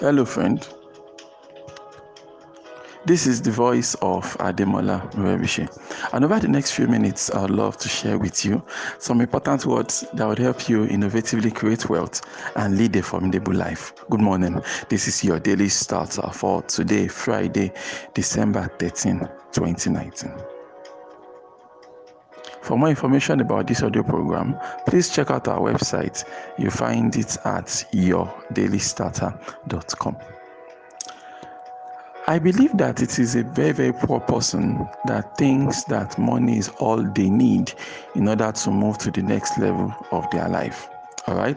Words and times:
Hello, 0.00 0.24
friend. 0.24 0.64
This 3.04 3.26
is 3.26 3.42
the 3.42 3.50
voice 3.50 3.96
of 3.96 4.22
Ademola 4.38 5.12
Morebise. 5.14 5.68
And 6.12 6.24
over 6.24 6.38
the 6.38 6.46
next 6.46 6.70
few 6.70 6.86
minutes, 6.86 7.34
I'd 7.34 7.50
love 7.50 7.78
to 7.78 7.88
share 7.88 8.16
with 8.16 8.44
you 8.44 8.62
some 9.00 9.20
important 9.20 9.66
words 9.66 10.04
that 10.14 10.24
would 10.24 10.38
help 10.38 10.68
you 10.68 10.86
innovatively 10.86 11.52
create 11.52 11.88
wealth 11.90 12.22
and 12.54 12.78
lead 12.78 12.94
a 12.94 13.02
formidable 13.02 13.54
life. 13.54 13.92
Good 14.08 14.20
morning. 14.20 14.62
This 14.88 15.08
is 15.08 15.24
your 15.24 15.40
daily 15.40 15.68
starter 15.68 16.30
for 16.32 16.62
today, 16.62 17.08
Friday, 17.08 17.72
December 18.14 18.70
13, 18.78 19.18
2019. 19.50 20.57
For 22.62 22.76
more 22.76 22.90
information 22.90 23.40
about 23.40 23.66
this 23.66 23.82
audio 23.82 24.02
program, 24.02 24.58
please 24.86 25.08
check 25.10 25.30
out 25.30 25.48
our 25.48 25.60
website. 25.60 26.24
You 26.58 26.70
find 26.70 27.16
it 27.16 27.38
at 27.44 27.66
yourdailystarter.com. 27.92 30.16
I 32.26 32.38
believe 32.38 32.76
that 32.76 33.00
it 33.00 33.18
is 33.18 33.36
a 33.36 33.42
very, 33.42 33.72
very 33.72 33.92
poor 33.92 34.20
person 34.20 34.86
that 35.06 35.38
thinks 35.38 35.84
that 35.84 36.18
money 36.18 36.58
is 36.58 36.68
all 36.78 37.02
they 37.02 37.30
need 37.30 37.72
in 38.14 38.28
order 38.28 38.52
to 38.52 38.70
move 38.70 38.98
to 38.98 39.10
the 39.10 39.22
next 39.22 39.58
level 39.58 39.94
of 40.10 40.30
their 40.30 40.46
life. 40.46 40.90
All 41.26 41.36
right? 41.36 41.56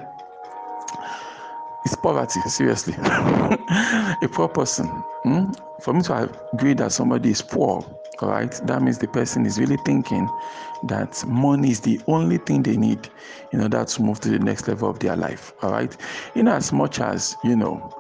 It's 1.84 1.98
poverty, 1.98 2.40
seriously. 2.48 2.94
a 3.02 4.30
poor 4.32 4.48
person. 4.48 4.88
Hmm? 5.24 5.52
For 5.82 5.94
me 5.94 6.04
to 6.04 6.32
agree 6.54 6.74
that 6.76 6.94
somebody 6.94 7.32
is 7.32 7.42
poor, 7.42 7.84
all 8.22 8.30
right, 8.30 8.52
that 8.68 8.82
means 8.82 8.98
the 9.00 9.08
person 9.08 9.46
is 9.46 9.60
really 9.60 9.78
thinking 9.86 10.30
that 10.84 11.26
money 11.26 11.72
is 11.72 11.80
the 11.80 12.00
only 12.08 12.38
thing 12.38 12.64
they 12.64 12.78
need 12.78 13.10
in 13.52 13.62
order 13.62 13.84
to 13.84 14.02
move 14.02 14.20
to 14.22 14.30
the 14.30 14.40
next 14.40 14.68
level 14.68 14.90
of 14.90 15.00
their 15.00 15.16
life. 15.16 15.54
All 15.62 15.72
right, 15.72 15.96
in 16.36 16.48
as 16.48 16.72
much 16.72 17.00
as 17.00 17.36
you 17.44 17.56
know, 17.56 17.92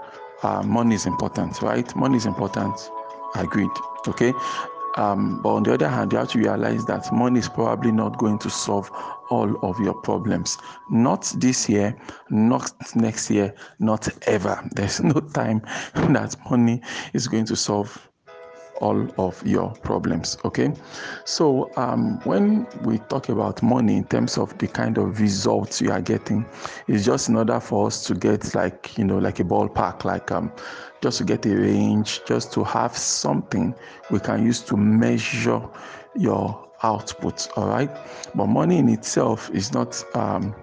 uh, 0.43 0.63
money 0.63 0.95
is 0.95 1.05
important, 1.05 1.61
right? 1.61 1.93
Money 1.95 2.17
is 2.17 2.25
important. 2.25 2.89
Agreed. 3.35 3.71
Okay. 4.07 4.33
Um, 4.97 5.41
but 5.41 5.49
on 5.49 5.63
the 5.63 5.73
other 5.73 5.87
hand, 5.87 6.11
you 6.11 6.17
have 6.19 6.29
to 6.31 6.37
realize 6.37 6.85
that 6.85 7.11
money 7.13 7.39
is 7.39 7.47
probably 7.47 7.93
not 7.93 8.17
going 8.17 8.37
to 8.39 8.49
solve 8.49 8.91
all 9.29 9.55
of 9.65 9.79
your 9.79 9.93
problems. 9.93 10.57
Not 10.89 11.33
this 11.37 11.69
year, 11.69 11.95
not 12.29 12.73
next 12.95 13.29
year, 13.29 13.53
not 13.79 14.09
ever. 14.27 14.61
There's 14.71 14.99
no 15.03 15.21
time 15.21 15.61
that 15.93 16.35
money 16.49 16.81
is 17.13 17.27
going 17.27 17.45
to 17.45 17.55
solve 17.55 18.10
all 18.81 19.07
of 19.17 19.45
your 19.45 19.69
problems. 19.83 20.37
Okay, 20.43 20.73
so 21.25 21.71
um, 21.77 22.19
when 22.23 22.67
we 22.83 22.97
talk 22.97 23.29
about 23.29 23.61
money 23.63 23.97
in 23.97 24.03
terms 24.05 24.37
of 24.37 24.57
the 24.57 24.67
kind 24.67 24.97
of 24.97 25.21
results 25.21 25.81
you 25.81 25.91
are 25.91 26.01
getting, 26.01 26.45
it's 26.87 27.05
just 27.05 27.29
in 27.29 27.35
order 27.37 27.59
for 27.59 27.87
us 27.87 28.03
to 28.05 28.15
get 28.15 28.53
like 28.55 28.97
you 28.97 29.05
know 29.05 29.17
like 29.17 29.39
a 29.39 29.43
ballpark, 29.43 30.03
like 30.03 30.31
um, 30.31 30.51
just 31.01 31.19
to 31.19 31.23
get 31.23 31.45
a 31.45 31.55
range, 31.55 32.21
just 32.25 32.51
to 32.53 32.63
have 32.63 32.97
something 32.97 33.73
we 34.09 34.19
can 34.19 34.45
use 34.45 34.61
to 34.61 34.75
measure 34.75 35.61
your 36.15 36.67
output. 36.83 37.47
All 37.55 37.67
right, 37.67 37.89
but 38.35 38.47
money 38.47 38.77
in 38.77 38.89
itself 38.89 39.49
is 39.51 39.71
not. 39.71 40.03
Um, 40.15 40.55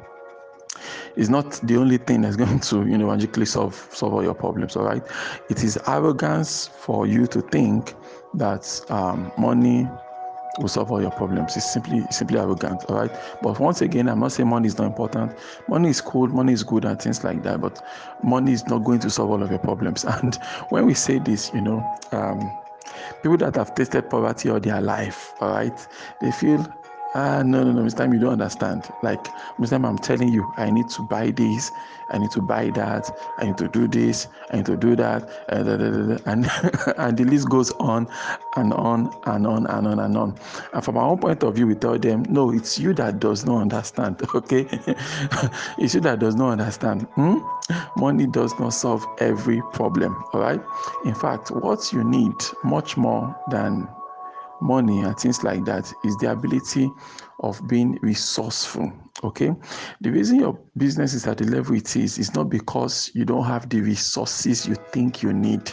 is 1.17 1.29
not 1.31 1.53
the 1.65 1.77
only 1.77 1.99
thing 1.99 2.23
that's 2.23 2.37
going 2.45 2.61
to 2.61 2.87
you 2.87 2.99
know 2.99 3.07
magically 3.09 3.47
solve 3.47 3.89
solve 3.93 4.15
all 4.15 4.23
your 4.23 4.35
problems 4.35 4.77
all 4.77 4.85
right 4.85 5.03
it 5.51 5.63
is 5.65 5.79
arrogance 5.87 6.69
for 6.69 7.07
you 7.07 7.27
to 7.27 7.41
think 7.43 7.95
that 8.35 8.81
um, 8.91 9.33
money 9.39 9.89
will 10.59 10.69
solve 10.69 10.91
all 10.91 11.01
your 11.01 11.11
problems. 11.11 11.57
It's 11.57 11.71
simply 11.73 12.05
simply 12.11 12.39
arrogant, 12.39 12.85
all 12.89 12.97
right. 12.97 13.11
But 13.43 13.59
once 13.59 13.81
again, 13.81 14.09
I'm 14.09 14.21
not 14.21 14.33
saying 14.33 14.49
money 14.49 14.67
is 14.67 14.79
not 14.79 14.87
important. 14.87 15.37
Money 15.69 15.89
is 15.89 16.01
cool, 16.01 16.29
money 16.29 16.53
is 16.53 16.63
good, 16.63 16.85
and 16.85 17.01
things 17.01 17.25
like 17.25 17.43
that. 17.45 17.61
But 17.61 17.83
money 18.23 18.53
is 18.53 18.67
not 18.67 18.85
going 18.85 19.01
to 19.01 19.11
solve 19.11 19.31
all 19.31 19.43
of 19.43 19.51
your 19.51 19.61
problems. 19.61 20.05
And 20.19 20.35
when 20.71 20.87
we 20.87 20.95
say 20.95 21.19
this, 21.19 21.53
you 21.55 21.61
know, 21.61 21.85
um, 22.13 22.51
people 23.23 23.37
that 23.39 23.55
have 23.57 23.75
tasted 23.75 24.11
poverty 24.11 24.51
all 24.51 24.61
their 24.61 24.81
life, 24.81 25.33
all 25.41 25.51
right, 25.51 25.87
they 26.21 26.33
feel 26.33 26.67
ah 27.19 27.43
no 27.43 27.65
no 27.65 27.73
no 27.73 27.83
Mr. 27.83 27.99
Time 27.99 28.13
you 28.13 28.21
don't 28.21 28.35
understand 28.41 28.89
like 29.03 29.25
Mr. 29.59 29.71
Time 29.71 29.85
I'm 29.85 29.99
telling 29.99 30.29
you 30.29 30.43
I 30.57 30.71
need 30.71 30.89
to 30.91 31.03
buy 31.03 31.33
this 31.33 31.73
I 32.11 32.19
need 32.19 32.31
to 32.31 32.41
buy 32.41 32.71
that 32.71 33.11
I 33.39 33.47
need 33.47 33.59
to 33.59 33.69
do 33.69 33.89
this 33.89 34.29
I 34.51 34.57
need 34.57 34.67
to 34.67 34.77
do 34.77 34.95
that 34.97 35.29
and 35.49 35.69
and, 36.27 36.51
and 36.97 37.19
the 37.19 37.25
list 37.25 37.49
goes 37.49 37.73
on 37.81 38.07
and 38.57 38.73
on 38.73 39.11
and 39.27 39.47
on 39.47 39.67
and 39.67 39.87
on 39.89 39.99
and 39.99 40.17
on 40.17 40.39
and 40.73 40.85
from 40.85 40.97
our 40.97 41.11
own 41.11 41.19
point 41.19 41.43
of 41.43 41.57
view 41.57 41.67
we 41.67 41.75
tell 41.75 41.99
them 41.99 42.25
no 42.29 42.53
it's 42.53 42.79
you 42.79 42.95
that 42.95 43.19
does 43.19 43.45
not 43.45 43.63
understand 43.63 44.23
okay 44.35 44.67
it's 45.79 45.95
you 45.95 46.01
that 46.01 46.21
does 46.21 46.37
not 46.37 46.51
understand 46.53 47.03
hmm? 47.17 47.39
money 47.97 48.27
does 48.27 48.57
not 48.61 48.71
solve 48.71 49.05
every 49.19 49.61
problem 49.73 50.25
all 50.33 50.41
right 50.41 50.61
in 51.05 51.15
fact 51.15 51.51
what 51.51 51.93
you 51.93 52.05
need 52.05 52.35
much 52.63 52.97
more 52.97 53.35
than 53.51 53.89
money 54.61 55.01
and 55.01 55.17
things 55.19 55.43
like 55.45 55.65
that 55.65 55.93
is 56.05 56.17
the 56.19 56.31
ability 56.31 56.91
of 57.41 57.61
being 57.69 57.99
resourceful 58.03 58.93
okay? 59.25 59.55
The 60.01 60.11
reason 60.11 60.41
your 60.41 60.59
business 60.77 61.15
is 61.15 61.27
at 61.27 61.39
the 61.39 61.45
level 61.45 61.75
it 61.75 61.97
is 61.97 62.19
is 62.19 62.35
not 62.35 62.49
because 62.49 63.11
you 63.15 63.25
don't 63.25 63.45
have 63.45 63.69
the 63.69 63.81
resources 63.81 64.67
you 64.67 64.75
think 64.93 65.23
you 65.23 65.33
need. 65.33 65.73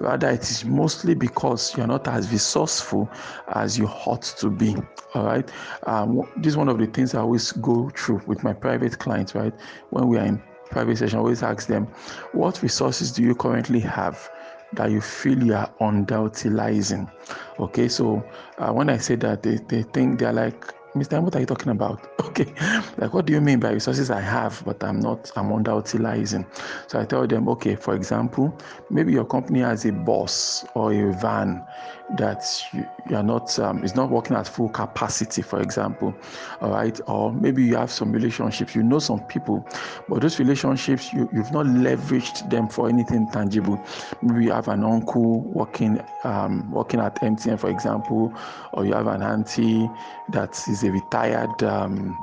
Rather 0.00 0.30
it 0.30 0.42
is 0.42 0.64
mostly 0.64 1.14
because 1.14 1.76
you're 1.76 1.86
not 1.86 2.06
as 2.08 2.30
resourceful 2.30 3.08
as 3.54 3.78
you 3.78 3.86
ought 3.86 4.22
to 4.22 4.50
be 4.50 4.76
all 5.14 5.24
right? 5.24 5.50
Um, 5.84 6.22
this 6.36 6.52
is 6.52 6.56
one 6.56 6.68
of 6.68 6.78
the 6.78 6.86
things 6.86 7.14
i 7.14 7.20
always 7.20 7.52
go 7.52 7.90
through 7.90 8.20
with 8.26 8.42
my 8.42 8.52
private 8.52 8.98
clients 8.98 9.34
right? 9.34 9.54
When 9.90 10.08
we 10.08 10.18
are 10.18 10.24
in 10.24 10.42
private 10.70 10.98
session 10.98 11.18
I 11.18 11.20
always 11.20 11.42
ask 11.42 11.66
them 11.66 11.86
what 12.32 12.62
resources 12.62 13.12
do 13.12 13.22
you 13.22 13.34
currently 13.34 13.80
have 13.80 14.28
that 14.72 14.90
you 14.90 15.00
feel 15.00 15.42
you 15.42 15.54
are 15.54 15.72
underutilizing. 15.80 17.10
Okay, 17.58 17.88
so 17.88 18.28
uh, 18.58 18.72
when 18.72 18.90
I 18.90 18.98
say 18.98 19.16
that, 19.16 19.42
they, 19.42 19.56
they 19.68 19.82
think 19.82 20.18
they're 20.18 20.32
like, 20.32 20.74
Mr. 20.94 21.20
what 21.20 21.34
are 21.34 21.40
you 21.40 21.46
talking 21.46 21.70
about? 21.72 22.00
Okay, 22.34 22.52
like 22.98 23.14
what 23.14 23.26
do 23.26 23.32
you 23.32 23.40
mean 23.40 23.60
by 23.60 23.70
resources 23.70 24.10
I 24.10 24.20
have, 24.20 24.60
but 24.66 24.82
I'm 24.82 24.98
not, 24.98 25.30
I'm 25.36 25.50
underutilizing? 25.50 26.44
So 26.88 26.98
I 26.98 27.04
tell 27.04 27.28
them, 27.28 27.48
okay, 27.48 27.76
for 27.76 27.94
example, 27.94 28.58
maybe 28.90 29.12
your 29.12 29.24
company 29.24 29.60
has 29.60 29.84
a 29.84 29.92
bus 29.92 30.64
or 30.74 30.92
a 30.92 31.12
van 31.12 31.64
that 32.16 32.44
you, 32.72 32.86
are 33.16 33.22
not, 33.22 33.56
um, 33.60 33.84
is 33.84 33.94
not 33.94 34.10
working 34.10 34.36
at 34.36 34.48
full 34.48 34.68
capacity, 34.68 35.42
for 35.42 35.60
example, 35.60 36.14
all 36.60 36.70
right, 36.72 37.00
or 37.06 37.32
maybe 37.32 37.62
you 37.62 37.76
have 37.76 37.90
some 37.90 38.10
relationships, 38.10 38.74
you 38.74 38.82
know 38.82 38.98
some 38.98 39.20
people, 39.26 39.64
but 40.08 40.20
those 40.20 40.38
relationships 40.40 41.12
you, 41.12 41.28
you've 41.32 41.52
not 41.52 41.66
leveraged 41.66 42.50
them 42.50 42.68
for 42.68 42.88
anything 42.88 43.28
tangible. 43.28 43.80
Maybe 44.22 44.46
you 44.46 44.52
have 44.52 44.68
an 44.68 44.82
uncle 44.84 45.40
working, 45.42 46.00
um, 46.24 46.68
working 46.70 46.98
at 47.00 47.14
MTN, 47.16 47.58
for 47.60 47.70
example, 47.70 48.36
or 48.72 48.84
you 48.84 48.92
have 48.92 49.06
an 49.06 49.22
auntie 49.22 49.88
that 50.28 50.50
is 50.68 50.83
a 50.86 50.90
retired 50.90 51.62
um, 51.62 52.18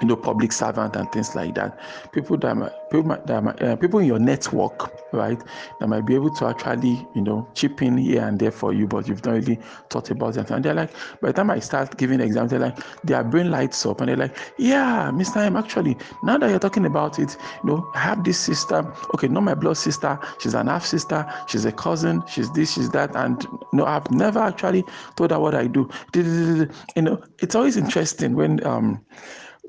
you 0.00 0.06
know 0.08 0.16
public 0.16 0.52
servant 0.52 0.96
and 0.96 1.10
things 1.12 1.34
like 1.34 1.54
that. 1.54 1.78
People 2.12 2.36
that 2.38 2.56
might, 2.56 2.72
people, 2.90 3.16
that 3.26 3.42
might, 3.42 3.62
uh, 3.62 3.76
people 3.76 4.00
in 4.00 4.06
your 4.06 4.18
network 4.18 4.90
right 5.12 5.40
that 5.78 5.88
might 5.88 6.02
be 6.02 6.14
able 6.14 6.30
to 6.30 6.46
actually 6.46 7.06
you 7.14 7.22
know 7.22 7.48
chip 7.54 7.80
in 7.82 7.96
here 7.96 8.22
and 8.24 8.38
there 8.38 8.50
for 8.50 8.72
you 8.72 8.86
but 8.86 9.06
you've 9.08 9.24
not 9.24 9.34
really 9.34 9.58
thought 9.90 10.10
about 10.10 10.36
it 10.36 10.50
and 10.50 10.64
they're 10.64 10.74
like 10.74 10.90
by 11.20 11.28
the 11.28 11.32
time 11.32 11.50
i 11.50 11.58
start 11.58 11.96
giving 11.96 12.20
examples 12.20 12.50
they're 12.50 12.60
like 12.60 12.78
their 13.04 13.22
brain 13.22 13.50
lights 13.50 13.86
up 13.86 14.00
and 14.00 14.08
they're 14.08 14.16
like 14.16 14.36
yeah 14.58 15.10
mr 15.12 15.36
i'm 15.36 15.56
actually 15.56 15.96
now 16.22 16.36
that 16.36 16.50
you're 16.50 16.58
talking 16.58 16.84
about 16.86 17.18
it 17.18 17.36
you 17.62 17.70
know 17.70 17.90
i 17.94 17.98
have 17.98 18.24
this 18.24 18.38
sister. 18.38 18.92
Okay 19.14 19.28
not 19.28 19.42
my 19.42 19.54
blood 19.54 19.76
sister. 19.76 20.18
She's 20.40 20.54
an 20.54 20.66
half 20.66 20.84
sister. 20.84 21.26
She's 21.48 21.64
a 21.64 21.72
cousin. 21.72 22.22
She's 22.26 22.50
this 22.52 22.72
she's 22.74 22.90
that. 22.90 23.14
And 23.16 23.42
you 23.44 23.58
no 23.72 23.84
know, 23.84 23.86
i've 23.86 24.10
never 24.10 24.40
actually 24.40 24.84
told 25.16 25.30
her 25.30 25.38
what 25.38 25.54
i 25.54 25.66
do. 25.66 25.88
You 26.14 27.02
know 27.02 27.22
it's 27.38 27.54
always 27.54 27.76
interesting 27.76 28.34
when 28.34 28.64
um 28.66 29.04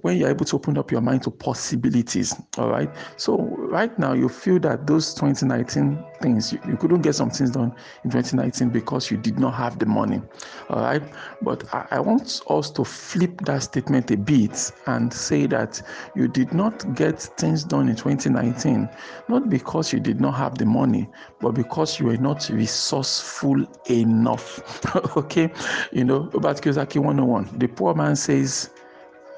when 0.06 0.18
you're 0.18 0.30
able 0.30 0.46
to 0.46 0.56
open 0.56 0.78
up 0.78 0.92
your 0.92 1.02
mind 1.02 1.24
to 1.24 1.32
possibilities. 1.32 2.36
All 2.60 2.70
right. 2.70 2.92
So 3.18 3.40
right 3.40 3.98
now 3.98 4.14
you 4.14 4.30
feel 4.30 4.60
that 4.60 4.86
those 4.86 5.16
2019 5.16 5.98
things 6.22 6.54
you, 6.54 6.60
you, 6.68 6.78
couldn't 6.78 7.02
get 7.02 7.16
some 7.16 7.32
things 7.32 7.50
done 7.50 7.74
in 8.04 8.12
2019 8.12 8.70
because 8.70 9.10
you 9.10 9.18
did 9.18 9.40
not 9.40 9.56
have 9.56 9.80
the 9.80 9.88
money. 9.88 10.22
All 10.70 10.82
right. 10.82 11.02
But 11.42 11.64
I, 11.74 11.88
I 11.90 12.00
want 12.02 12.40
us 12.48 12.70
to 12.70 12.84
flip 12.84 13.42
that 13.46 13.64
statement 13.64 14.12
a 14.12 14.18
bit 14.18 14.72
and 14.86 15.12
say 15.12 15.48
that 15.48 15.82
you 16.16 16.28
did 16.28 16.54
not 16.54 16.94
get 16.94 17.20
things 17.20 17.64
done 17.64 17.90
in 17.90 17.96
2019, 17.96 18.88
not 19.28 19.50
because 19.50 19.92
you 19.92 20.00
did 20.00 20.22
not 20.22 20.36
have 20.36 20.56
the 20.60 20.68
money, 20.68 21.10
but 21.40 21.54
because 21.54 22.00
you 22.00 22.06
were 22.06 22.18
not 22.18 22.48
resourceful 22.50 23.66
enough. 23.90 24.86
okay. 25.18 25.52
You 25.92 26.04
know, 26.04 26.30
about 26.36 26.62
Kiyosaki 26.62 27.00
101, 27.00 27.58
the 27.58 27.68
poor 27.68 27.96
man 27.96 28.16
says, 28.16 28.70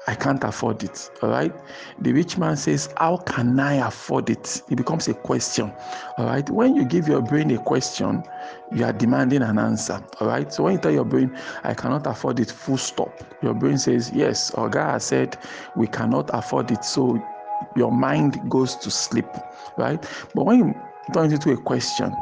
I 0.08 0.14
can't 0.14 0.42
afford 0.42 0.82
it. 0.84 1.10
All 1.20 1.28
right. 1.28 1.52
The 2.00 2.14
rich 2.14 2.38
man 2.38 2.56
says, 2.56 2.88
How 2.96 3.18
can 3.18 3.60
I 3.60 3.74
afford 3.86 4.30
it? 4.30 4.62
It 4.70 4.76
becomes 4.76 5.06
a 5.06 5.12
question. 5.12 5.70
All 6.16 6.24
right. 6.24 6.48
When 6.48 6.74
you 6.74 6.86
give 6.86 7.08
your 7.08 7.20
brain 7.20 7.50
a 7.50 7.58
question, 7.58 8.24
you 8.72 8.86
are 8.86 8.92
demanding 8.94 9.42
an 9.42 9.58
answer. 9.58 10.02
All 10.18 10.28
right. 10.28 10.50
So 10.50 10.62
when 10.62 10.72
you 10.72 10.78
tell 10.78 10.92
your 10.92 11.04
brain, 11.04 11.36
I 11.62 11.74
cannot 11.74 12.06
afford 12.06 12.40
it, 12.40 12.50
full 12.50 12.78
stop, 12.78 13.22
your 13.42 13.52
brain 13.52 13.76
says, 13.76 14.10
Yes, 14.14 14.50
or 14.52 14.70
has 14.70 15.04
said, 15.04 15.36
We 15.76 15.86
cannot 15.86 16.30
afford 16.32 16.70
it. 16.70 16.86
So 16.86 17.22
your 17.76 17.92
mind 17.92 18.40
goes 18.48 18.76
to 18.76 18.90
sleep. 18.90 19.28
Right. 19.76 20.02
But 20.34 20.46
when 20.46 20.58
you 20.58 20.74
turns 21.12 21.32
into 21.32 21.52
a 21.52 21.56
question. 21.56 22.16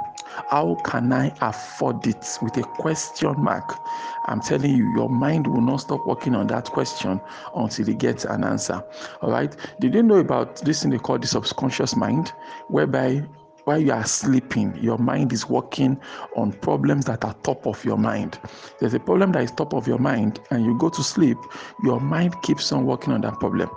How 0.49 0.75
can 0.85 1.13
I 1.13 1.33
afford 1.41 2.07
it 2.07 2.39
with 2.43 2.57
a 2.59 2.63
question 2.63 3.35
mark? 3.43 3.79
I'm 4.27 4.41
telling 4.41 4.75
you, 4.75 4.85
your 4.95 5.09
mind 5.09 5.47
will 5.47 5.61
not 5.63 5.79
stop 5.79 6.07
working 6.07 6.35
on 6.35 6.47
that 6.49 6.67
question 6.67 7.21
until 7.55 7.89
it 7.89 7.99
gets 7.99 8.25
an 8.25 8.45
answer. 8.45 8.83
All 9.23 9.31
right. 9.31 9.55
Did 9.81 9.95
you 9.95 10.03
know 10.03 10.17
about 10.17 10.57
this 10.57 10.83
thing 10.83 10.91
they 10.91 10.99
call 10.99 11.19
the 11.19 11.27
subconscious 11.27 11.97
mind, 11.97 12.33
whereby 12.69 13.25
while 13.67 13.81
you 13.81 13.93
are 13.93 14.07
sleeping, 14.07 14.79
your 14.81 14.97
mind 14.97 15.33
is 15.33 15.49
working 15.49 16.01
on 16.37 16.53
problems 16.53 17.05
that 17.07 17.25
are 17.25 17.35
top 17.43 17.67
of 17.67 17.85
your 17.85 17.99
mind. 17.99 18.39
There's 18.79 18.95
a 18.95 19.01
problem 19.01 19.33
that 19.33 19.43
is 19.43 19.51
top 19.51 19.75
of 19.75 19.89
your 19.89 19.99
mind, 19.99 20.39
and 20.53 20.65
you 20.65 20.79
go 20.79 20.89
to 20.89 21.03
sleep, 21.03 21.37
your 21.83 22.01
mind 22.01 22.41
keeps 22.43 22.71
on 22.71 22.87
working 22.87 23.13
on 23.13 23.23
that 23.23 23.41
problem. 23.41 23.69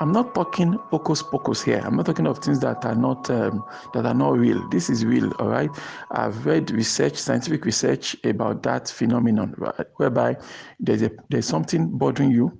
I'm 0.00 0.12
not 0.12 0.34
talking 0.34 0.72
hocus 0.90 1.22
pocus 1.22 1.62
here. 1.62 1.82
I'm 1.84 1.94
not 1.94 2.06
talking 2.06 2.26
of 2.26 2.38
things 2.38 2.60
that 2.60 2.86
are 2.86 2.94
not 2.94 3.28
um, 3.28 3.62
that 3.92 4.06
are 4.06 4.14
not 4.14 4.38
real. 4.38 4.66
This 4.70 4.88
is 4.88 5.04
real, 5.04 5.30
all 5.38 5.48
right. 5.48 5.70
I've 6.10 6.46
read 6.46 6.70
research, 6.70 7.16
scientific 7.16 7.66
research 7.66 8.16
about 8.24 8.62
that 8.62 8.88
phenomenon, 8.88 9.54
right? 9.58 9.86
whereby 9.96 10.38
there's 10.80 11.02
a 11.02 11.10
there's 11.28 11.46
something 11.46 11.90
bothering 11.98 12.30
you 12.30 12.58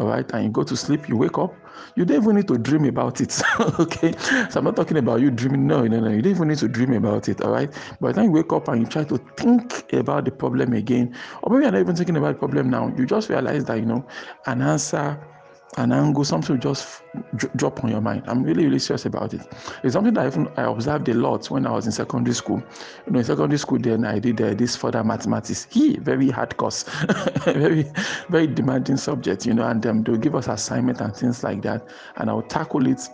all 0.00 0.06
right, 0.06 0.30
and 0.32 0.44
you 0.44 0.50
go 0.50 0.62
to 0.62 0.76
sleep, 0.76 1.08
you 1.10 1.16
wake 1.16 1.36
up, 1.36 1.54
you 1.96 2.04
don't 2.04 2.22
even 2.22 2.36
need 2.36 2.48
to 2.48 2.58
dream 2.58 2.84
about 2.84 3.20
it. 3.20 3.40
okay, 3.80 4.12
so 4.50 4.58
I'm 4.58 4.64
not 4.64 4.76
talking 4.76 4.96
about 4.96 5.20
you 5.20 5.30
dreaming. 5.30 5.66
No, 5.66 5.86
no, 5.86 6.00
no, 6.00 6.10
you 6.10 6.22
don't 6.22 6.32
even 6.32 6.48
need 6.48 6.58
to 6.58 6.68
dream 6.68 6.92
about 6.92 7.28
it. 7.28 7.40
All 7.40 7.50
right, 7.50 7.72
by 8.00 8.08
the 8.08 8.14
time 8.14 8.24
you 8.26 8.32
wake 8.32 8.52
up 8.52 8.68
and 8.68 8.80
you 8.82 8.86
try 8.86 9.04
to 9.04 9.18
think 9.36 9.92
about 9.92 10.24
the 10.24 10.30
problem 10.30 10.72
again, 10.72 11.14
or 11.42 11.52
maybe 11.52 11.64
you're 11.64 11.72
not 11.72 11.80
even 11.80 11.96
thinking 11.96 12.16
about 12.16 12.34
the 12.34 12.38
problem 12.38 12.70
now, 12.70 12.92
you 12.96 13.06
just 13.06 13.28
realize 13.28 13.64
that 13.66 13.78
you 13.78 13.86
know 13.86 14.06
an 14.46 14.62
answer 14.62 15.18
an 15.76 15.92
angle, 15.92 16.24
something 16.24 16.56
will 16.56 16.60
just 16.60 17.02
drop 17.56 17.84
on 17.84 17.90
your 17.90 18.00
mind. 18.00 18.24
I'm 18.26 18.42
really, 18.42 18.64
really 18.64 18.78
serious 18.78 19.06
about 19.06 19.34
it. 19.34 19.40
It's 19.84 19.92
something 19.92 20.12
that 20.14 20.24
I, 20.24 20.26
even, 20.26 20.48
I 20.56 20.62
observed 20.62 21.08
a 21.08 21.14
lot 21.14 21.48
when 21.50 21.66
I 21.66 21.70
was 21.70 21.86
in 21.86 21.92
secondary 21.92 22.34
school. 22.34 22.62
You 23.06 23.12
know, 23.12 23.18
in 23.20 23.24
secondary 23.24 23.58
school, 23.58 23.78
then 23.78 24.04
I 24.04 24.18
did 24.18 24.40
uh, 24.40 24.54
this 24.54 24.74
further 24.74 25.04
mathematics. 25.04 25.68
He 25.70 25.96
very 25.98 26.28
hard 26.28 26.56
course, 26.56 26.84
very, 27.44 27.86
very 28.28 28.48
demanding 28.48 28.96
subject. 28.96 29.46
You 29.46 29.54
know, 29.54 29.66
and 29.66 29.84
um, 29.86 30.02
they'll 30.02 30.16
give 30.16 30.34
us 30.34 30.48
assignment 30.48 31.00
and 31.00 31.14
things 31.14 31.44
like 31.44 31.62
that, 31.62 31.86
and 32.16 32.28
I'll 32.28 32.42
tackle 32.42 32.86
it 32.86 33.08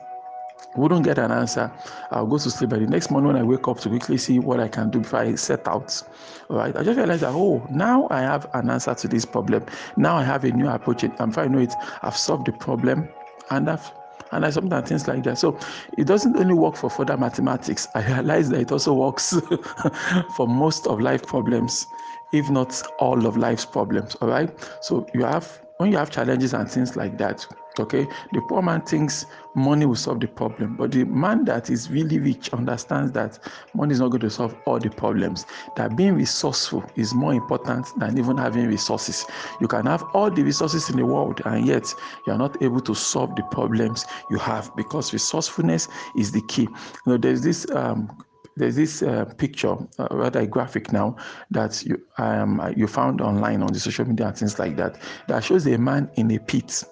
wouldn't 0.77 1.05
get 1.05 1.19
an 1.19 1.31
answer, 1.31 1.73
I'll 2.11 2.27
go 2.27 2.39
to 2.39 2.51
sleep. 2.51 2.71
But 2.71 2.81
the 2.81 2.87
next 2.87 3.11
morning 3.11 3.33
when 3.33 3.37
I 3.37 3.43
wake 3.43 3.67
up 3.69 3.79
to 3.81 3.89
quickly 3.89 4.19
see 4.19 4.39
what 4.39 4.61
I 4.61 4.69
can 4.69 4.91
do 4.91 5.01
before 5.01 5.21
I 5.21 5.35
set 5.35 5.67
out, 5.67 6.03
all 6.49 6.57
right, 6.57 6.77
I 6.77 6.83
just 6.83 6.97
realized 6.97 7.23
that 7.23 7.35
oh, 7.35 7.67
now 7.71 8.07
I 8.11 8.21
have 8.21 8.49
an 8.55 8.71
answer 8.71 8.95
to 8.95 9.09
this 9.09 9.25
problem. 9.25 9.65
Now 9.97 10.17
I 10.17 10.23
have 10.25 10.45
a 10.45 10.51
new 10.51 10.69
approach. 10.69 11.03
And 11.03 11.17
before 11.17 11.45
I 11.45 11.49
know 11.49 11.59
it, 11.59 11.75
I've 12.03 12.17
solved 12.17 12.47
the 12.47 12.53
problem, 12.53 13.09
and 13.51 13.71
I've 13.71 13.91
and 14.33 14.45
I 14.45 14.51
something 14.51 14.83
things 14.83 15.07
like 15.07 15.23
that. 15.25 15.39
So 15.39 15.59
it 15.97 16.07
doesn't 16.07 16.37
only 16.37 16.55
work 16.55 16.77
for 16.77 16.91
further 16.91 17.17
mathematics. 17.17 17.87
I 17.95 18.05
realize 18.07 18.49
that 18.51 18.61
it 18.61 18.73
also 18.73 18.93
works 18.93 19.39
for 20.37 20.49
most 20.49 20.87
of 20.87 21.01
life 21.01 21.23
problems, 21.23 21.87
if 22.33 22.51
not 22.51 22.83
all 22.99 23.27
of 23.27 23.37
life's 23.37 23.65
problems. 23.65 24.17
All 24.17 24.29
right. 24.29 24.51
So 24.81 25.07
you 25.15 25.25
have 25.25 25.61
when 25.79 25.93
you 25.93 25.99
have 25.99 26.11
challenges 26.11 26.55
and 26.55 26.71
things 26.71 26.97
like 26.97 27.19
that, 27.19 27.47
okay, 27.79 28.07
the 28.33 28.41
poor 28.49 28.63
man 28.63 28.81
thinks 28.81 29.27
money 29.55 29.85
will 29.85 29.95
solve 29.95 30.21
the 30.21 30.27
problem, 30.27 30.75
but 30.77 30.91
the 30.91 31.05
man 31.05 31.45
that 31.45 31.69
is 31.69 31.91
really 31.91 32.19
rich 32.19 32.51
understands 32.53 33.13
that 33.13 33.39
money 33.75 33.93
is 33.93 34.01
not 34.01 34.09
going 34.09 34.23
to 34.23 34.31
solve 34.31 34.57
all 34.65 34.79
the 34.79 34.89
problems. 34.89 35.45
That 35.77 35.95
being 35.97 36.15
resourceful 36.15 36.85
is 36.97 37.15
more 37.15 37.35
important 37.35 37.87
than 37.99 38.19
even 38.19 38.39
having 38.39 38.67
resources. 38.69 39.27
You 39.61 39.69
can 39.69 39.85
have 39.87 40.03
all 40.15 40.31
the 40.31 40.43
resources 40.43 40.89
in 40.89 40.97
the 40.97 41.05
world, 41.05 41.43
and 41.45 41.67
yet 41.67 41.93
you 42.27 42.33
are 42.33 42.39
not 42.39 42.63
able 42.63 42.81
to 42.81 42.95
solve 42.95 43.37
the 43.37 43.43
problems 43.43 44.07
you 44.31 44.39
have 44.39 44.75
because 44.77 45.13
resourcefulness 45.13 45.89
is 46.17 46.33
the 46.33 46.41
key. 46.43 46.63
You 46.63 47.13
know, 47.13 47.17
there's 47.19 47.43
this 47.43 47.71
um, 47.71 48.09
there's 48.57 48.77
this 48.77 49.03
uh, 49.03 49.25
picture, 49.37 49.77
uh, 49.99 50.09
rather 50.11 50.41
a 50.41 50.47
graphic 50.47 50.93
now, 50.93 51.17
that 51.51 51.85
you 51.85 52.01
um, 52.19 52.73
you 52.77 52.87
found 52.87 53.21
online 53.21 53.63
on 53.63 53.73
the 53.73 53.81
social 53.81 54.07
media 54.07 54.29
and 54.29 54.37
things 54.37 54.59
like 54.59 54.77
that, 54.77 54.99
that 55.29 55.45
shows 55.45 55.67
a 55.67 55.77
man 55.79 56.11
in 56.17 56.31
a 56.31 56.39
pit. 56.39 56.85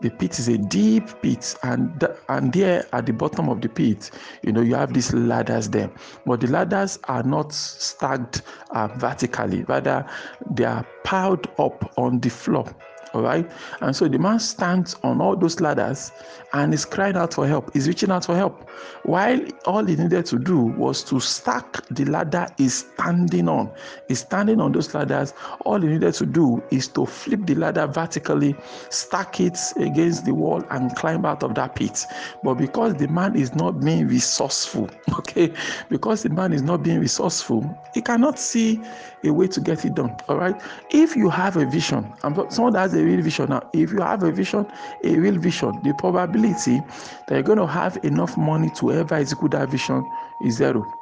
The 0.00 0.10
pit 0.10 0.38
is 0.40 0.48
a 0.48 0.58
deep 0.58 1.04
pit, 1.22 1.54
and 1.62 2.00
th- 2.00 2.12
and 2.28 2.52
there 2.52 2.84
at 2.92 3.06
the 3.06 3.12
bottom 3.12 3.48
of 3.48 3.60
the 3.60 3.68
pit, 3.68 4.10
you 4.42 4.52
know, 4.52 4.60
you 4.60 4.74
have 4.74 4.92
these 4.92 5.12
ladders 5.12 5.68
there, 5.68 5.90
but 6.26 6.40
the 6.40 6.48
ladders 6.48 6.98
are 7.04 7.22
not 7.22 7.52
stacked 7.52 8.42
uh, 8.70 8.88
vertically, 8.96 9.62
rather 9.64 10.04
they 10.50 10.64
are 10.64 10.84
piled 11.04 11.46
up 11.58 11.92
on 11.96 12.18
the 12.20 12.30
floor 12.30 12.66
all 13.14 13.22
right. 13.22 13.50
And 13.80 13.94
so 13.94 14.08
the 14.08 14.18
man 14.18 14.38
stands 14.38 14.96
on 15.02 15.20
all 15.20 15.36
those 15.36 15.60
ladders 15.60 16.12
and 16.54 16.72
is 16.72 16.84
crying 16.84 17.16
out 17.16 17.34
for 17.34 17.46
help. 17.46 17.72
He's 17.72 17.88
reaching 17.88 18.10
out 18.10 18.24
for 18.24 18.34
help. 18.34 18.68
While 19.04 19.40
all 19.66 19.84
he 19.84 19.96
needed 19.96 20.26
to 20.26 20.38
do 20.38 20.58
was 20.58 21.02
to 21.04 21.20
stack 21.20 21.86
the 21.88 22.04
ladder 22.04 22.46
he's 22.58 22.86
standing 22.94 23.48
on. 23.48 23.70
He's 24.08 24.20
standing 24.20 24.60
on 24.60 24.72
those 24.72 24.94
ladders. 24.94 25.34
All 25.64 25.80
he 25.80 25.88
needed 25.88 26.14
to 26.14 26.26
do 26.26 26.62
is 26.70 26.88
to 26.88 27.06
flip 27.06 27.46
the 27.46 27.54
ladder 27.54 27.86
vertically, 27.86 28.54
stack 28.90 29.40
it 29.40 29.58
against 29.76 30.24
the 30.24 30.34
wall, 30.34 30.62
and 30.70 30.94
climb 30.96 31.24
out 31.24 31.42
of 31.42 31.54
that 31.54 31.74
pit. 31.74 32.06
But 32.42 32.54
because 32.54 32.94
the 32.94 33.08
man 33.08 33.36
is 33.36 33.54
not 33.54 33.80
being 33.80 34.08
resourceful, 34.08 34.90
okay, 35.18 35.52
because 35.88 36.22
the 36.22 36.30
man 36.30 36.52
is 36.52 36.62
not 36.62 36.82
being 36.82 37.00
resourceful, 37.00 37.78
he 37.94 38.00
cannot 38.02 38.38
see 38.38 38.80
a 39.24 39.32
way 39.32 39.46
to 39.46 39.60
get 39.60 39.84
it 39.84 39.94
done. 39.94 40.16
All 40.28 40.36
right. 40.36 40.60
If 40.90 41.16
you 41.16 41.28
have 41.30 41.56
a 41.56 41.64
vision, 41.66 42.12
and 42.22 42.52
someone 42.52 42.72
that 42.74 42.80
has 42.80 42.94
a 42.94 43.01
a 43.02 43.04
real 43.04 43.22
vision. 43.22 43.50
Now, 43.50 43.68
if 43.72 43.92
you 43.92 44.00
have 44.00 44.22
a 44.22 44.30
vision, 44.32 44.66
a 45.04 45.16
real 45.16 45.38
vision, 45.38 45.80
the 45.82 45.92
probability 45.94 46.80
that 47.26 47.34
you're 47.34 47.42
going 47.42 47.58
to 47.58 47.66
have 47.66 47.98
enough 48.04 48.36
money 48.36 48.70
to 48.70 48.92
ever 48.92 49.14
execute 49.14 49.50
that 49.52 49.68
vision 49.68 50.10
is 50.40 50.56
zero 50.56 51.01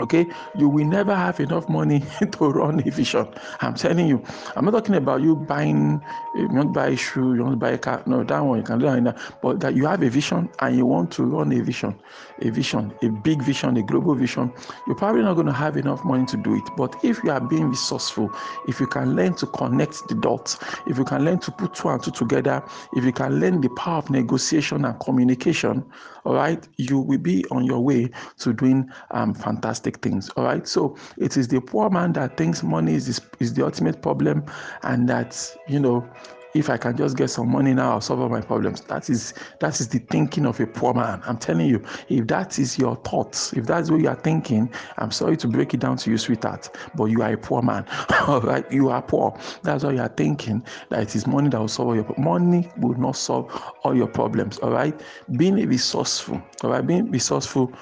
okay? 0.00 0.26
You 0.56 0.68
will 0.68 0.86
never 0.86 1.14
have 1.14 1.40
enough 1.40 1.68
money 1.68 2.00
to 2.32 2.48
run 2.50 2.80
a 2.86 2.90
vision. 2.90 3.28
I'm 3.60 3.74
telling 3.74 4.06
you. 4.08 4.22
I'm 4.56 4.64
not 4.64 4.72
talking 4.72 4.94
about 4.96 5.22
you 5.22 5.36
buying 5.36 6.02
you 6.34 6.48
want 6.48 6.68
to 6.74 6.80
buy 6.80 6.88
a 6.88 6.96
shoe 6.96 7.34
you 7.34 7.42
want 7.42 7.52
to 7.52 7.56
buy 7.56 7.70
a 7.70 7.78
car. 7.78 8.02
No 8.06 8.24
that 8.24 8.40
one 8.40 8.58
you 8.58 8.64
can 8.64 8.78
do 8.78 8.86
that 8.86 9.18
but 9.42 9.60
that 9.60 9.74
you 9.74 9.86
have 9.86 10.02
a 10.02 10.08
vision 10.10 10.48
and 10.60 10.76
you 10.76 10.86
want 10.86 11.10
to 11.12 11.24
run 11.24 11.52
a 11.52 11.60
vision 11.60 11.98
a 12.42 12.50
vision 12.50 12.92
a 13.02 13.08
big 13.08 13.42
vision 13.42 13.76
a 13.76 13.82
global 13.82 14.14
vision 14.14 14.52
you're 14.86 14.96
probably 14.96 15.22
not 15.22 15.34
going 15.34 15.46
to 15.46 15.52
have 15.52 15.76
enough 15.76 16.04
money 16.04 16.26
to 16.26 16.36
do 16.36 16.54
it. 16.54 16.64
But 16.76 16.96
if 17.04 17.22
you 17.22 17.30
are 17.30 17.40
being 17.40 17.68
resourceful 17.68 18.30
if 18.66 18.80
you 18.80 18.86
can 18.86 19.14
learn 19.14 19.34
to 19.34 19.46
connect 19.46 20.08
the 20.08 20.14
dots 20.14 20.58
if 20.86 20.98
you 20.98 21.04
can 21.04 21.24
learn 21.24 21.38
to 21.40 21.52
put 21.52 21.74
two 21.74 21.88
and 21.88 22.02
two 22.02 22.10
together 22.10 22.62
if 22.94 23.04
you 23.04 23.12
can 23.12 23.40
learn 23.40 23.60
the 23.60 23.68
power 23.70 23.98
of 23.98 24.10
negotiation 24.10 24.84
and 24.84 24.98
communication 25.00 25.84
all 26.24 26.34
right 26.34 26.68
you 26.76 26.98
will 26.98 27.18
be 27.18 27.44
on 27.50 27.64
your 27.64 27.80
way 27.80 28.10
to 28.38 28.52
doing 28.52 28.88
um, 29.10 29.34
fantastic 29.34 29.83
things. 29.92 30.28
All 30.30 30.44
right. 30.44 30.66
So 30.66 30.96
it 31.18 31.36
is 31.36 31.48
the 31.48 31.60
poor 31.60 31.90
man 31.90 32.12
that 32.14 32.36
thinks 32.36 32.62
money 32.62 32.94
is, 32.94 33.20
is 33.40 33.54
the 33.54 33.64
ultimate 33.64 34.02
problem 34.02 34.44
and 34.82 35.08
that, 35.08 35.56
you 35.68 35.80
know, 35.80 36.08
if 36.54 36.70
I 36.70 36.76
can 36.76 36.96
just 36.96 37.16
get 37.16 37.28
some 37.30 37.50
money 37.50 37.74
now, 37.74 37.92
I'll 37.92 38.00
solve 38.00 38.20
all 38.20 38.28
my 38.28 38.40
problems. 38.40 38.80
That 38.82 39.10
is 39.10 39.34
that 39.58 39.80
is 39.80 39.88
the 39.88 39.98
thinking 39.98 40.46
of 40.46 40.60
a 40.60 40.66
poor 40.66 40.94
man. 40.94 41.20
I'm 41.26 41.36
telling 41.36 41.66
you, 41.66 41.82
if 42.08 42.28
that 42.28 42.58
is 42.58 42.78
your 42.78 42.96
thoughts, 42.96 43.52
if 43.54 43.66
that's 43.66 43.90
what 43.90 44.00
you 44.00 44.08
are 44.08 44.14
thinking, 44.14 44.72
I'm 44.98 45.10
sorry 45.10 45.36
to 45.38 45.48
break 45.48 45.74
it 45.74 45.80
down 45.80 45.96
to 45.98 46.10
you, 46.10 46.16
sweetheart, 46.16 46.70
but 46.94 47.06
you 47.06 47.22
are 47.22 47.32
a 47.32 47.36
poor 47.36 47.60
man. 47.60 47.84
all 48.28 48.40
right, 48.40 48.70
you 48.70 48.88
are 48.88 49.02
poor. 49.02 49.36
That's 49.62 49.82
what 49.82 49.94
you 49.94 50.00
are 50.00 50.08
thinking. 50.08 50.64
That 50.90 51.02
it 51.02 51.16
is 51.16 51.26
money 51.26 51.48
that 51.50 51.58
will 51.60 51.68
solve 51.68 51.88
all 51.88 51.96
your 51.96 52.14
money 52.16 52.70
will 52.76 52.94
not 52.94 53.16
solve 53.16 53.50
all 53.82 53.96
your 53.96 54.08
problems. 54.08 54.58
All 54.58 54.70
right, 54.70 54.98
being 55.36 55.54
resourceful. 55.54 56.40
All 56.62 56.70
right, 56.70 56.86
being 56.86 57.10
resourceful 57.10 57.72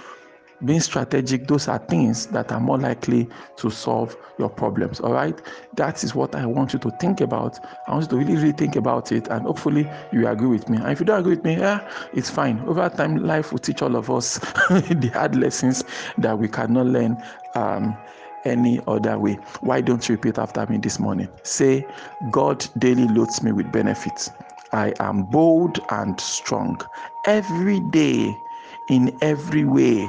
being 0.64 0.80
strategic 0.80 1.46
those 1.46 1.68
are 1.68 1.78
things 1.78 2.26
that 2.26 2.52
are 2.52 2.60
more 2.60 2.78
likely 2.78 3.28
to 3.56 3.70
solve 3.70 4.16
your 4.38 4.48
problems 4.48 5.00
all 5.00 5.12
right 5.12 5.40
that 5.74 6.02
is 6.04 6.14
what 6.14 6.34
i 6.34 6.46
want 6.46 6.72
you 6.72 6.78
to 6.78 6.90
think 6.92 7.20
about 7.20 7.58
i 7.86 7.92
want 7.92 8.02
you 8.04 8.08
to 8.08 8.16
really 8.16 8.36
really 8.36 8.52
think 8.52 8.76
about 8.76 9.12
it 9.12 9.28
and 9.28 9.46
hopefully 9.46 9.88
you 10.12 10.26
agree 10.28 10.48
with 10.48 10.68
me 10.68 10.78
and 10.78 10.90
if 10.90 11.00
you 11.00 11.06
don't 11.06 11.20
agree 11.20 11.34
with 11.34 11.44
me 11.44 11.56
yeah 11.56 11.88
it's 12.12 12.30
fine 12.30 12.60
over 12.66 12.88
time 12.88 13.16
life 13.16 13.52
will 13.52 13.58
teach 13.58 13.82
all 13.82 13.96
of 13.96 14.10
us 14.10 14.38
the 14.70 15.10
hard 15.14 15.34
lessons 15.36 15.84
that 16.18 16.38
we 16.38 16.48
cannot 16.48 16.86
learn 16.86 17.22
um, 17.54 17.96
any 18.44 18.80
other 18.86 19.18
way. 19.18 19.34
Why 19.60 19.80
don't 19.80 20.06
you 20.08 20.14
repeat 20.16 20.38
after 20.38 20.66
me 20.66 20.78
this 20.78 20.98
morning? 20.98 21.28
Say, 21.44 21.86
God 22.30 22.66
daily 22.78 23.08
loads 23.08 23.42
me 23.42 23.52
with 23.52 23.70
benefits. 23.70 24.30
I 24.72 24.94
am 25.00 25.24
bold 25.24 25.80
and 25.90 26.18
strong. 26.20 26.80
Every 27.24 27.80
day, 27.80 28.42
in 28.88 29.16
every 29.22 29.64
way, 29.64 30.08